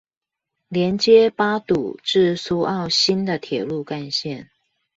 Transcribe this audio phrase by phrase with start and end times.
[0.69, 4.47] 連接八堵至蘇澳新的鐵路幹線